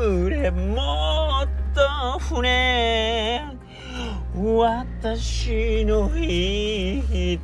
[0.00, 3.42] 触れもっと触れ
[4.34, 7.38] 私の一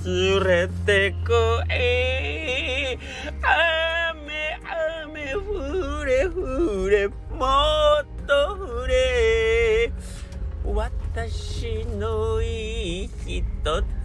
[0.00, 1.34] つ連れてこ
[1.64, 2.96] い
[3.44, 4.58] 雨
[5.04, 9.92] 雨降れ降れもっと降れ
[10.64, 13.44] 私の一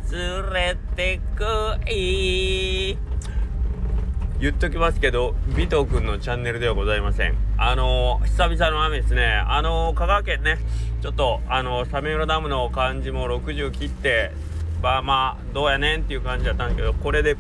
[0.06, 1.44] つ連れてこ
[1.90, 2.98] い
[4.44, 7.38] 言っときますけど、尾藤くんのチャンネルではございません。
[7.58, 9.26] あのー、久々の雨ですね。
[9.26, 10.58] あのー、香川県ね、
[11.02, 14.32] ちょっと、あのー、サメ浦ダムの感じも60切って、
[14.82, 17.38] まあまあ、どうやねんっていう感じだったんですけど、これで、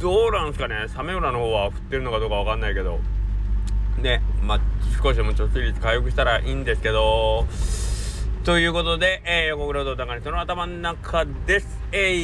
[0.00, 3.00] どうなんですかね、サメ浦の方は降ってるのかどうかわかんないけど、
[3.98, 4.60] ね、まあ、
[5.02, 7.48] 少しでも貯水率回復したらいいんですけど、
[8.44, 11.80] ということで、えー、横黒道高にその頭の中です。
[11.90, 12.18] えい、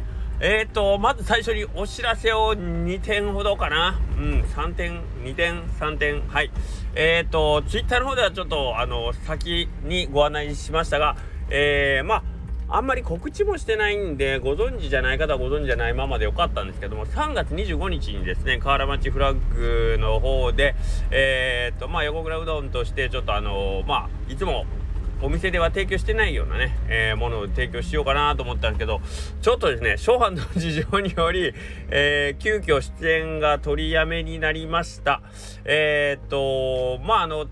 [0.00, 0.07] ー
[0.40, 4.00] えっ、ー、と、まず最初にお知らせを2点ほどかな。
[4.16, 6.22] うん、3点、2点、3点。
[6.28, 6.52] はい。
[6.94, 11.16] えっ、ー、と、ツイッターの方ではちょっと、あの、先にご案内しましたが、
[11.50, 12.22] えー、まあ、
[12.70, 20.76] あんまり告知もしてないんで、ご存知じゃない方はご存知じゃないままでよかったんですけども、3月25日にですね、河原町フラッグの方で、
[21.10, 24.66] えっ、と、まあ、横倉うどんとして、ちょっとあのまあ、いつも
[25.20, 29.00] お店では提供してないようなね、えー、ものを提供しようかなと思ったんですけど、
[29.42, 31.52] ちょっとですね、初版の事情により、
[31.90, 35.22] えー、急遽出演が取りやめになりました。
[35.64, 37.46] えー、っと、まあ、あの、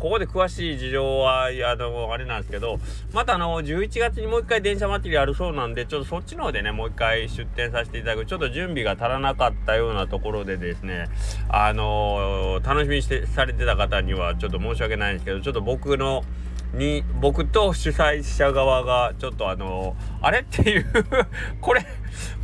[0.00, 2.80] ここで詳しい事情は、あの、あれなんですけど、
[3.12, 11.08] またあの、11月にもう一回電車祭りあるそうなんで、ちょっとそっちの方でね、もう一回出店させていただく、ちょっと準備が足らなかったようなところでですね、
[11.50, 16.24] あの楽しみにしてされてた方にはちょっと申し訳ないんですけど、ちょっと僕の、
[16.72, 20.86] に僕と主催者側がちょっとあのあれっていう
[21.60, 21.84] これ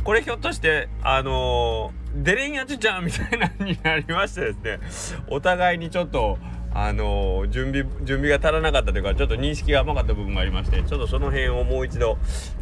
[0.03, 6.37] これひょっとしてあの出れんやつじゃんみたいなになりましてですねお互いにちょっと
[6.79, 12.19] あのー、準備準備が足らなかったというかちょっと認識が甘かった部分がありましてちょっとその辺をもう一度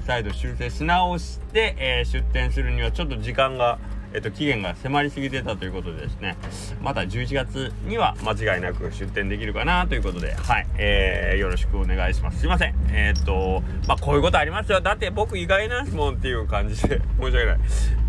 [0.08, 3.78] 再度修正し直して、えー、出店するにはちょっと時間が、
[4.14, 6.38] えっと、期限が迫りすぎてたということでですね。
[6.82, 12.40] また11月には間違いなく出店できるかなということではい、えー、よろしくお願いします。
[12.40, 12.76] すいません。
[12.92, 14.80] えー、っとまあこういうことありますよ。
[14.80, 17.58] だって僕意外なんすもんっていう感じで申し訳ない。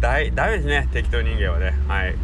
[0.01, 0.89] だいダメですね。
[0.93, 1.75] 適当人間はね。
[1.89, 2.15] はい。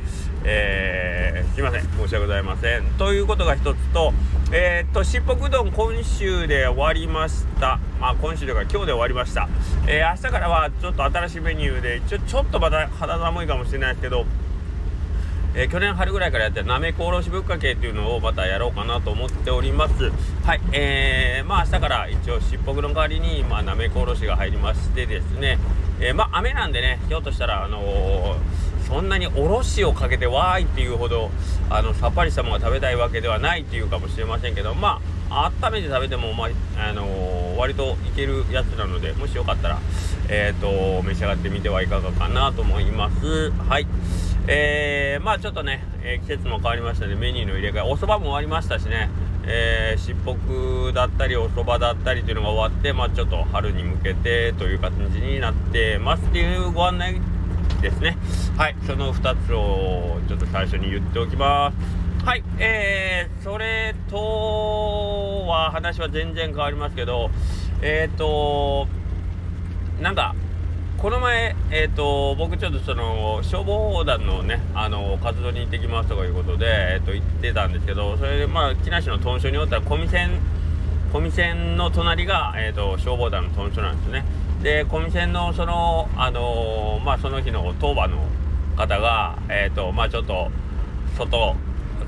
[0.44, 1.82] えー、すいません。
[1.82, 2.84] 申し訳ございません。
[2.98, 4.12] ということが一つと
[4.54, 7.80] えー、っとしっぽくどん今週で終わりました。
[7.98, 9.48] まあ今週というか今日で終わりました。
[9.86, 14.26] えー、明日からはちょっと新しいメニューでちょちょっとまた肌寒いかもしれないですけど
[15.54, 20.10] えー、去年春ぐらいからやってなめこおろしぶっかけっていうのをまたやろうかなと思っております。
[20.44, 25.58] はいえー、まあ明日から一応しっぽくの代わりにまあなめこおろしが入りましてですね。
[26.00, 28.36] えー、まあ雨なんでねひょっとしたらあの
[28.88, 31.30] そんなにおろしをかけてわーいっていうほど
[31.70, 39.78] あのさっぱりしたものが食べたいわけではないっていうかもしれませんけどまあ温めて食べても、まああの、割といけるやつなのでもしよかったら、
[40.28, 43.50] えーと、召し上がってみてはいかがかなと思います。
[43.50, 43.86] はい。
[44.48, 47.80] えー、まあちょっとね、えー、季節も変わりましたのでメニューの入れ替え。
[47.82, 49.08] お蕎麦も終わりましたしね。
[49.44, 57.20] えー、しっぽくだったりお蕎麦だったりというのが終わって、まあ、ちょっと春に向けてという感じになってますっていうご案内
[57.80, 58.16] ですね。
[58.56, 62.24] はいその2つをちょっと最初に言っておきます。
[62.24, 67.30] はいえー、それとは話は全然変わりますけど
[67.80, 68.86] えっ、ー、と
[70.00, 70.36] なんか
[71.02, 80.30] この前、えーと、僕ちょっとその消防団のねあの活動に行ってきますとかいうことで、えーと、行ってたんですけどそれでまあ木梨の豚所におったら小見線
[81.12, 84.24] 小見線の隣が、えーと消防団の豚所なんですね。
[84.62, 88.18] で小見線のそのあのー、まあその日の当番の
[88.76, 90.52] 方がえっ、ー、とまあちょっと
[91.18, 91.56] 外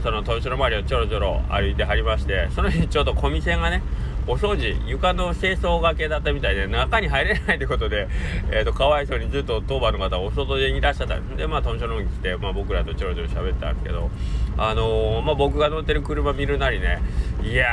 [0.05, 3.83] その豊洲の周りをちょろちょろ歩いてはりましてその日ちょっと小見線がね
[4.27, 8.09] お掃除床の清掃がけだったみたいで中に入れないということで、
[8.51, 14.11] えーと、かわいそうにずっと当番の方お外でいらっしゃったんでまあ豚舎の方に来て、まあ、僕らとちょろちょろ喋ったんですけど
[14.57, 17.01] あのー、まあ、僕が乗ってる車見るなりね
[17.43, 17.67] いや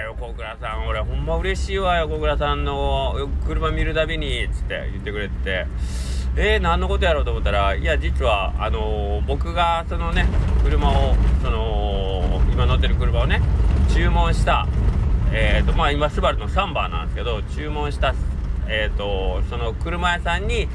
[0.00, 5.66] ー横倉さん俺ほんま嬉しいわ横倉さんの車見るたびにつって言ってくれてて。
[6.36, 10.26] えー、何のことやろうと思ったらいや実はあのー、僕がそのね
[10.64, 13.40] 車をその今乗ってる車をね
[13.94, 14.66] 注文した
[15.36, 18.14] えーとまあ、今スバルのサンバーなんですけど注文した、
[18.68, 20.68] えーと、その車屋さんに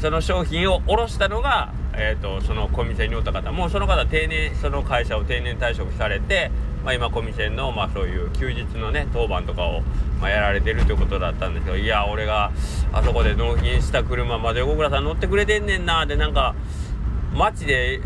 [0.00, 3.52] その商品を卸したのが、えーと、その小店におった方。
[3.52, 6.50] もうその方定年その会社を定年退職されて、
[6.84, 9.82] まあ、今小店の、まあ、そういう休日のね当番とかを、
[10.20, 12.50] まあ、やられてるということだったんですけどいや俺が
[12.92, 16.56] あそこで納品した車まで横倉さん乗ってくれてんねんなでなんか
[17.34, 18.00] 街で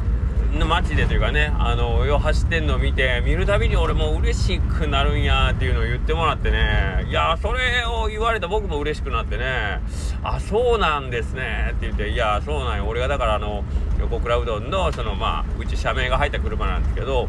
[0.53, 7.07] 街でというかねあのよ走ってんのを見て見るたびに俺もう嬉しくなるんやっていうのを言ってもらってね。
[7.09, 9.81] いやそれを言われた僕も嬉しくなってね。
[10.23, 11.73] あそうなんですね。
[11.73, 12.87] って言っていやそうなんよ。
[12.87, 13.65] 俺がだからあの
[14.01, 17.29] 横倉うどんのそのまあうち社名が入った車なんですけど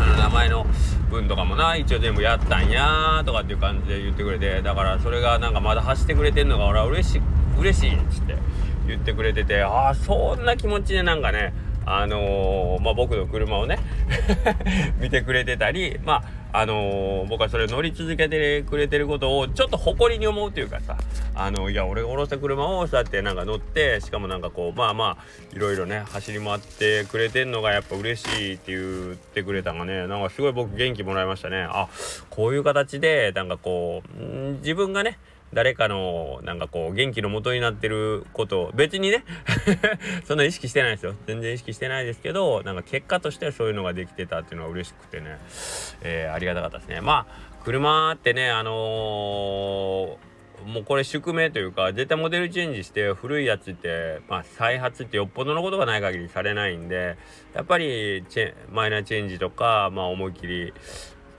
[0.00, 0.66] あの名前の
[1.10, 7.20] 分とかもな一応全部やったんやとかっていう感じで言ってくれてだからそれがなんかまだ走ってくれてんのが俺は嬉し
[7.58, 8.36] 嬉しいっつって
[8.86, 11.54] 言ってくれててああそんな気持ちでなんかね
[11.86, 13.78] あのー、まあ、僕の車をね
[15.00, 20.96] 見てくれてたりまああのー、僕はそれ乗り続けてくれてることをちょっと誇りに思うというかさ
[21.34, 31.66] あのいや俺が降ろした車をそうやってなんか乗ってしかもなんかこうまあまあいろいろね走り回ってくれてんのがやっぱ嬉しいって言ってくれたのがねなんかすごい僕元気もらいましたね。
[31.68, 31.88] あ
[32.30, 34.22] こういう形でなんかこう
[34.60, 35.18] 自分がね
[35.52, 39.24] 誰かのなんかこう元気の元になってること別にね
[40.24, 41.14] そんな意識してないですよ。
[41.26, 45.38] 全然意識してないですけどなんか結果としてはそういうのができてたっていうのは嬉しくてね、
[46.02, 47.00] えー、ありがたかったですね。
[47.00, 57.16] まあ車ってねあのーもうこれ宿命というか絶対モデルチェンジして古いやつって、まあ、再発ってよっぽどのことがない限りされないんで
[57.54, 58.24] やっぱり
[58.70, 60.72] マイナーチェンジとか、まあ、思いっきり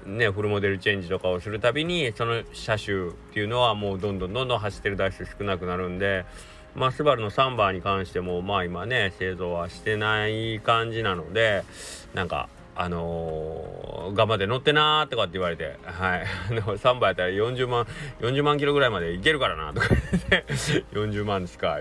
[0.07, 6.25] ねフルモデルチェンジとかをするたびにその車種っていうのはもうどんどんどんどん走ってる台数少なくなるんで
[6.75, 11.63] まあスバルのサンバーに関してもまあ今ね製造はしてない感じなので
[12.13, 16.25] なんかあのー、頑張って乗ってなーとかって言われて、はい。
[16.51, 17.87] あの、3倍やったら40万、
[18.19, 20.45] 40万キロぐらいまでいけるからなとか言って、
[20.93, 21.79] 40万ですか。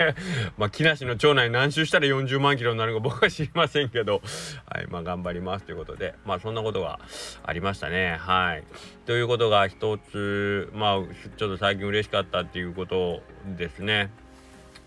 [0.58, 4.20] まあ、木梨の町内何周したら40万キロになるか僕は知りませんけど、
[4.66, 4.86] はい。
[4.88, 7.00] まあ、頑張りますということで、まあ、そんなことが
[7.42, 8.18] ありましたね。
[8.20, 8.64] はい。
[9.06, 10.98] ということが一つ、まあ、
[11.38, 14.10] ちょっと最近嬉しかったっていうことですね。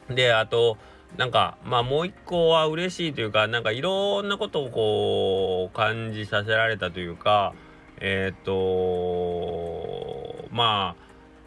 [0.08, 0.78] で、あと、
[1.16, 7.54] なんかまあもう一個は嬉しいというかなんかいろんなことをこう感じさせられたというか
[8.00, 10.96] えっ、とま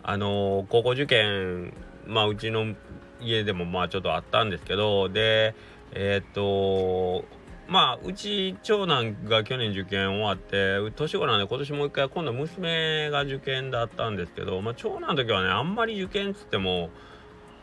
[0.03, 1.73] ああの高校受験
[2.07, 2.75] まあうちの
[3.21, 5.55] 家でもまあちょっとあったんですけどで
[5.93, 7.25] えっ、と
[7.69, 16.91] まあうち長男が去年受験終わって年子なんで今年もう一回今度娘が受験だったんですけど、まあ、長男の時はねあんまり受験っつっても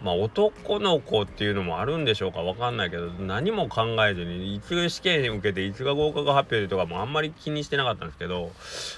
[0.01, 8.51] まあ男の子っていうのもあるんでしょうかわかんないけど何も考えずにいつ試験受けていつが合格発表でとかもあんまり気にしてなかったんですけど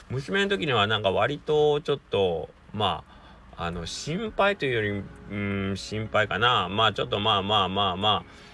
[0.09, 3.19] 娘の時にはなんか割とちょっとまあ
[3.65, 6.69] あの心配というよりうん心配かな。
[6.69, 8.49] まあちょっとまあまあまあまあ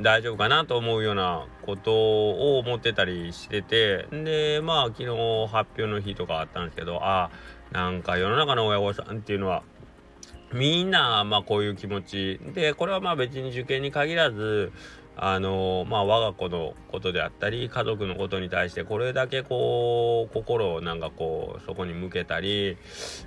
[0.00, 5.08] 大丈夫かなと思うようなことを思ってたりしててでまあ昨日
[5.52, 7.30] 発表の日とかあったんですけどあ
[7.72, 9.62] なんか世の中の親御さんっていうのは
[10.52, 12.40] みんな、まあこういう気持ち。
[12.54, 14.72] で、これはまあ別に受験に限らず、
[15.20, 22.76] あのまあ我が子のことであったり、家族のことに対してこれだけこう、心をなんかこう、そこに向けたり、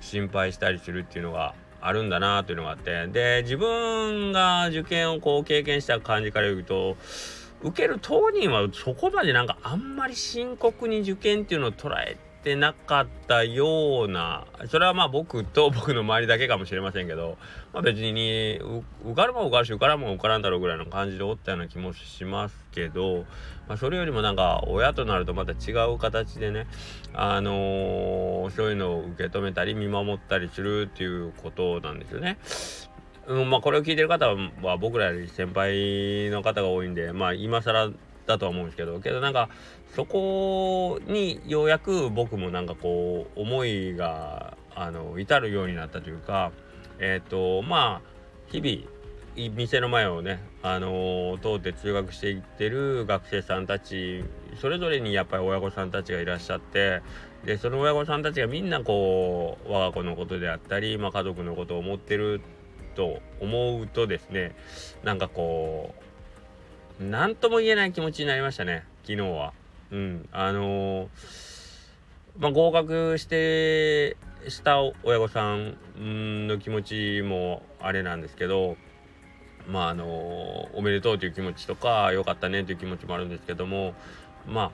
[0.00, 3.06] 心配したりするっていうのがあるんだなというのがあって。
[3.08, 6.96] で、自分が受験をこう経験した感じから言うと、
[7.62, 17.38] 受ける当人はそこまでなんかあんまり深刻に受験っていうのを捉えて、てなかったようなそれはまあ僕と僕の周りだけかもしれませんけど、
[17.72, 18.60] まあ、別に
[19.04, 23.24] 受かるも受かるし受からんも受からんだろうぐらいの感じでおったような気もしますけど、
[23.68, 26.66] まあ、それよりもなんか親となるとまた違う形でね
[27.14, 32.38] あのー、そういうのを受け止めたり見守ったりするっていうことなんですよね。
[33.28, 34.26] うん、まあこれを聞いてる方
[34.62, 37.92] は僕らより先輩の方が多いんでまあ今更
[38.26, 39.48] だとは思うんですけどけどなんか
[39.94, 46.52] そこにようやく僕もなんかこう思いがあの至るようになったというか
[46.98, 48.12] えっ、ー、とまあ
[48.50, 48.88] 日々
[49.34, 54.24] 店の前をね、あの、通って通学していってる学生さんたち
[54.60, 57.00] それぞれにやっぱり親御さんたちがいらっしゃって
[57.44, 62.42] でその親御さんたちがみんなこう我が子のことであったり、まあ、家族のことを思ってる
[62.94, 64.54] と思うとですね
[65.02, 66.02] なんかこう
[67.00, 69.52] 何とも言えない気持ちになりましたね昨日は。
[69.90, 71.08] うん、あのー、
[72.38, 74.16] まあ、合格して
[74.48, 75.76] した親御さん
[76.48, 78.76] の気持ちもあれなんですけど
[79.68, 83.94] まああのー、おめでとうという気持ちとかよかったねという気持ちもあるんですけども
[84.46, 84.72] ま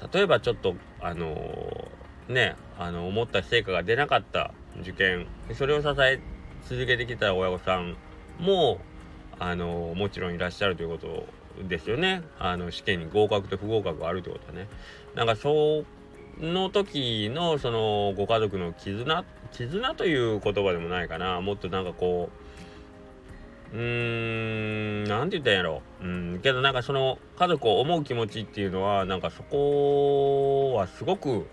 [0.00, 6.20] あ例えばちょっとあのー、ねあの思った成果が出なかった受験それを支え
[6.68, 7.96] 続けてきた親御さん
[8.38, 8.78] も
[9.40, 11.26] あのもちろんいらっしゃるということ
[11.68, 12.22] ですよね。
[12.38, 14.68] あの試験に合格と不合格があるってことはね。
[15.14, 15.84] なんかそ
[16.38, 21.40] の時のそのご家族の絆絆という言葉でもないかな。
[21.40, 22.30] もっとなんかこ
[23.72, 25.82] ううーんなんて言ったんやろ。
[26.02, 31.46] うんけどなんかその家族を思う気持ちっていうのはなんかそこはすごく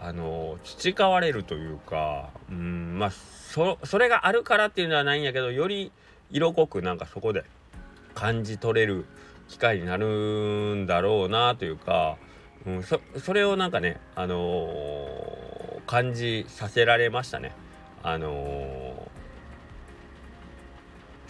[0.00, 5.92] あの培われるというかうんまあそそれがあるからっていうのはないんやけどより
[6.30, 7.44] 色濃くなんかそこで
[8.20, 9.06] 感じ取れる
[9.48, 10.06] 機会になる
[10.76, 12.18] んだろうなというか、
[12.66, 17.52] うん、そそれをなんかね、あのー、感じさせられましたね。
[18.02, 19.08] あの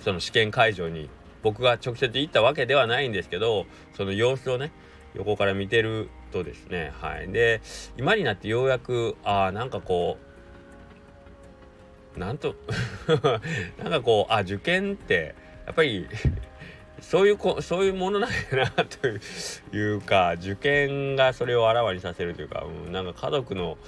[0.00, 1.08] ー、その試験会場に
[1.44, 3.66] 僕が直接行ったわけではないんですけど
[3.96, 4.72] その様子をね
[5.14, 7.60] 横から見てるとですねはいで
[7.96, 10.18] 今になってようやくああなんかこ
[12.16, 12.56] うなんと
[13.78, 15.34] なんかこうあ受験って
[15.66, 16.08] やっぱり
[17.00, 18.36] そういうこそういうものなんや
[18.76, 19.08] なと
[19.76, 23.78] いうか受験がそれをあらわにさせるというか、うん、なんか家族の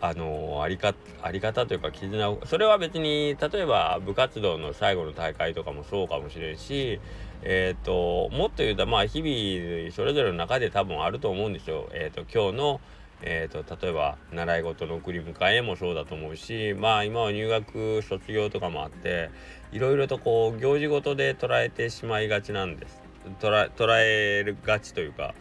[0.00, 7.00] あのありかあり方というか絆をそれは別に例えば部活動の最後の大会とかもそうかもしれんし
[7.42, 11.88] えっ、ー、ともっと言うとまあ日々それぞれの中で多分あると思うんですよ。
[11.92, 12.80] えっ、ー、と今日の
[13.26, 19.30] えーと、例えば習い事の送り迎えもそうだと思うしまあ今は入学卒業とかもあって
[19.72, 23.02] いろいろとこう行事ごとで捉えてしまいがちなんです。
[23.40, 25.34] 捉えるがちというか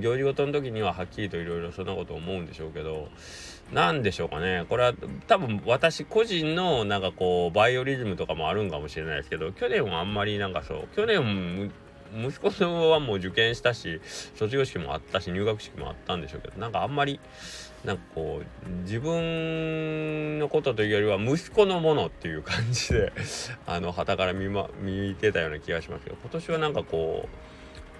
[0.00, 3.08] 行事ごとの時にははっきりといろいろそんなこと思うんでしょうけど
[3.72, 4.64] 何でしょうかね。
[4.68, 4.94] これは
[5.26, 11.72] 多分私個人のなんかこうバイオリズムとかもあるんかもしれないですけど去年はあんまりなんかそう去年
[12.16, 14.00] 息子さんはもう受験したし
[14.34, 17.20] 卒業式もあったし入学式もあったんでしょうけどなんかあんまり
[17.84, 23.12] なんかこう自分のことというよりは息子のものっていう感じで
[23.66, 27.28] あの旗から見,、ま、見てたような気がしますけど今年はなんかこ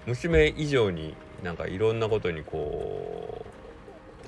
[0.05, 3.57] う娘以上になんかいろんなことにこう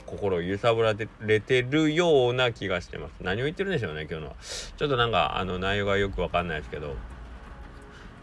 [0.05, 3.13] 心を揺さぶられてるような気がしてます。
[3.21, 4.35] 何を言ってるんでしょうね今日のは。
[4.41, 6.95] ちょっとなんかあの内容がよくわかんないですけど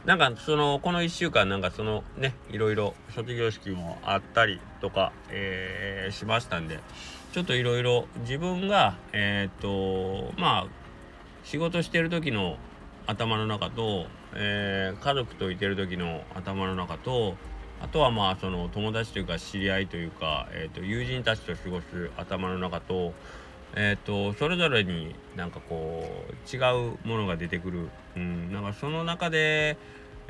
[0.07, 6.79] なんかそのこの1週間なんかそのねいろいろ卒業式もあったりとか、えー、しましたんで
[7.33, 10.67] ちょっといろいろ自分がえっ、とまあ
[11.43, 12.57] 仕事してる時の
[13.09, 17.35] 頭の中と、えー、家族といてる時の頭の中と
[17.83, 23.13] あとはまあその友達というか知り合いというか、えー、と友人たちと過ごす頭の中と,、
[23.77, 29.77] えー、とそれぞれになんかこう違うものが出てくる、うん、なんかその中で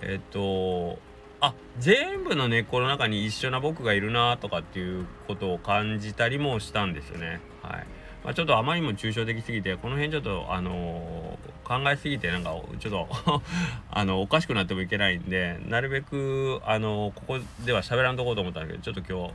[0.03, 0.99] えっ、と
[1.41, 7.41] あ全部の根っこの中に一緒な僕がいるなとかっていうことを感じたりもしたんですよね。
[7.63, 7.87] はい。
[8.25, 13.43] まあ、ちょっとあまりにも抽象的すぎてこの辺ちょっとあのー、考えすぎてなんかちょっと
[13.89, 19.35] あのおかしくなってもいけないんでなるべくあのー、ここでは喋らんとこうと思ったんだけどちょっと今日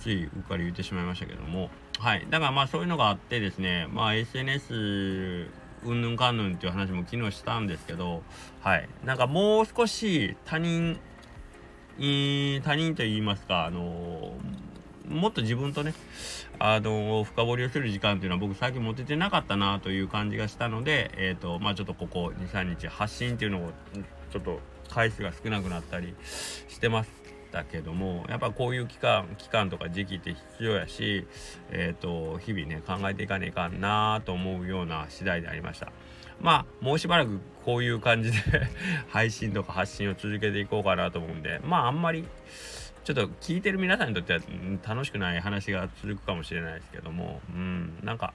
[0.00, 1.70] ついうっかり言ってしまいましたけども。
[1.98, 2.26] はい。
[2.30, 5.46] だからまあそういうのがあってですねまあ SNS
[5.84, 8.22] うんぬんかんぬんっていう話も昨日したんですけど
[8.60, 8.88] はい。
[9.04, 10.98] なんかもう少し他人
[11.98, 14.34] 他人と言いますかあの
[15.08, 15.94] もっと自分とね
[16.58, 23.70] あの深掘りをする時間っていうのは僕最近持ててなかったなという感じがしたのでえっ、ー、とまあちょっとここ23日発信っていうのを
[24.30, 26.14] ちょっと回数が少なくなったり
[26.68, 27.25] してます。
[27.56, 31.26] たけどもやっぱこういう期間期間とか時期って必要やし、
[31.70, 35.90] えーと、日々ね考えていかねえかんなと思うような次第でありました。
[36.38, 38.38] まあもうしばらくこういう感じで
[39.08, 42.26] 配信とか発信を続けていこうかなと思うんでまああんまり
[43.04, 44.40] ちょっと聞いてる皆さんにとっては
[44.86, 48.34] 楽しくない話が続くかもしれないですけどもうんなんか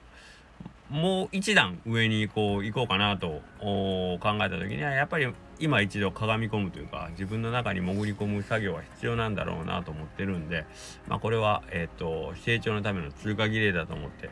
[0.90, 10.66] もう一段上にこう行こうかなと考えた時にはやっぱり今一度かがみ込むというか自分の中に潜り込む作業は必要なんだろうなと思ってるんで、
[11.06, 14.30] まあ、これは、えーと、成長のための通過儀礼だと思って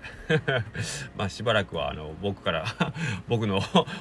[1.17, 2.65] まあしばらくはあの僕から
[3.29, 3.61] 僕の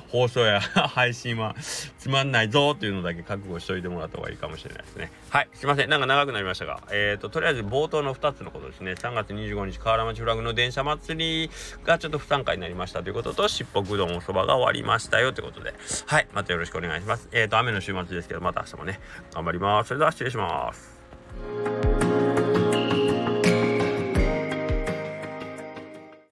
[0.09, 1.55] 放送や配信は
[2.00, 5.12] つまんないぞっていうのだけ覚悟しといてもらった方がいいかもしれないですね。
[5.29, 5.89] はいすいません。
[5.89, 8.94] なんか長くなりましたがえっ、ー、ととりあえず冒頭の2つのことですね。
[8.94, 11.51] 3月25日河原町フラグの電車祭り
[11.84, 15.74] がちょっと不参加になりましたということとしっぽくうどんおそばが終わりましたよということで。
[16.06, 17.27] はいまたよろしくお願いします。
[17.32, 19.00] えっ、ー、と、雨の週末ですけど、また明日もね、
[19.34, 19.89] 頑張ります。
[19.89, 22.09] それでは失礼します。